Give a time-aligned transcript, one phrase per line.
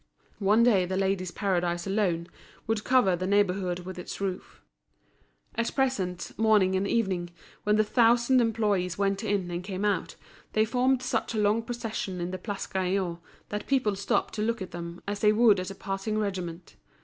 [0.39, 2.25] One day The Ladies' Paradise alone
[2.65, 4.59] would cover the neighbourhood with its roof.
[5.53, 7.29] At present, morning and evening,
[7.65, 10.15] when the thousand employees went in and came out,
[10.53, 13.19] they formed such a long procession in the Place Gaillon
[13.49, 16.77] that people stopped to look at them as they would at a passing regiment.